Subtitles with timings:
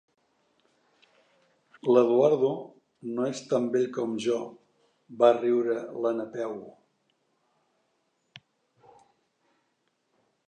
[1.95, 2.49] L'Eduardo
[3.17, 4.39] no és tan vell com jo
[5.19, 5.75] —va riure
[6.07, 6.57] la Napeu—.